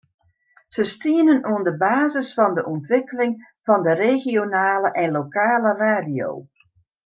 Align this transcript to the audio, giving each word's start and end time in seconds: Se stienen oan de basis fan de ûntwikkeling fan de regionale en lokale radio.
Se 0.77 0.83
stienen 0.91 1.43
oan 1.49 1.63
de 1.67 1.73
basis 1.83 2.29
fan 2.39 2.55
de 2.57 2.63
ûntwikkeling 2.73 3.31
fan 3.65 3.79
de 3.87 3.93
regionale 4.03 4.89
en 5.01 5.15
lokale 5.19 5.71
radio. 5.85 6.29